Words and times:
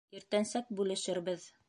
Иртәнсәк 0.19 0.71
бүлешербеҙ. 0.79 1.49